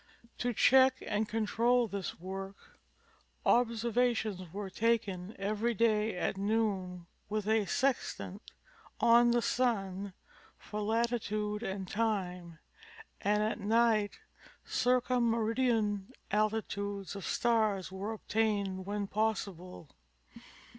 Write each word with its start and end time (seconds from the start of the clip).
To 0.39 0.51
check 0.51 0.95
and 1.05 1.29
control 1.29 1.87
this 1.87 2.19
work, 2.19 2.79
observations 3.45 4.51
were 4.51 4.71
taken 4.71 5.35
every 5.37 5.75
day 5.75 6.15
at 6.17 6.37
noon 6.37 7.05
with 7.29 7.45
a 7.47 7.67
sextant, 7.67 8.41
on 8.99 9.29
the 9.29 9.43
sun, 9.43 10.13
for 10.57 10.81
latitude 10.81 11.61
and 11.61 11.87
time, 11.87 12.57
and 13.21 13.43
at 13.43 13.59
night 13.59 14.17
circum 14.65 15.29
meridian 15.29 16.11
altitudes 16.31 17.15
of 17.15 17.23
stars 17.23 17.91
were 17.91 18.11
obtained 18.11 18.87
when 18.87 19.05
possible. 19.05 19.87